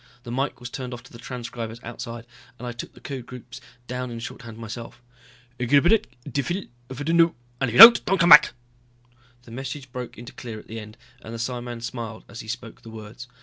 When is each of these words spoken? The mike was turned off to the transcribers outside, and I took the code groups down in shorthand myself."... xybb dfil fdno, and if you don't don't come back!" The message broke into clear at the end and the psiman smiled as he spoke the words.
The 0.23 0.31
mike 0.31 0.59
was 0.59 0.71
turned 0.71 0.95
off 0.95 1.03
to 1.03 1.11
the 1.13 1.19
transcribers 1.19 1.79
outside, 1.83 2.25
and 2.57 2.65
I 2.67 2.71
took 2.71 2.93
the 2.95 2.99
code 2.99 3.27
groups 3.27 3.61
down 3.85 4.09
in 4.09 4.17
shorthand 4.17 4.57
myself."... 4.57 4.99
xybb 5.59 6.07
dfil 6.27 6.69
fdno, 6.89 7.35
and 7.59 7.69
if 7.69 7.73
you 7.75 7.79
don't 7.79 8.03
don't 8.03 8.17
come 8.17 8.31
back!" 8.31 8.53
The 9.43 9.51
message 9.51 9.91
broke 9.91 10.17
into 10.17 10.33
clear 10.33 10.57
at 10.57 10.65
the 10.65 10.79
end 10.79 10.97
and 11.21 11.35
the 11.35 11.37
psiman 11.37 11.81
smiled 11.83 12.23
as 12.27 12.39
he 12.39 12.47
spoke 12.47 12.81
the 12.81 12.89
words. 12.89 13.27